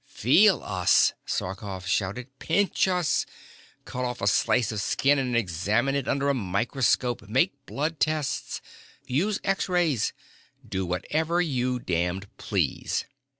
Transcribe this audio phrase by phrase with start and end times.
[0.07, 2.39] "Feel us!" Sarkoff shouted.
[2.39, 3.27] "Pinch us.
[3.85, 7.29] Cut off a slice of skin and examine it under a microscope.
[7.29, 8.61] Make blood tests.
[9.05, 10.11] Use X rays.
[10.67, 13.05] Do whatever you damned please."